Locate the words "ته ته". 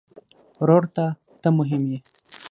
0.95-1.49